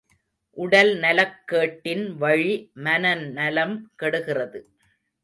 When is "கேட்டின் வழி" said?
1.45-2.71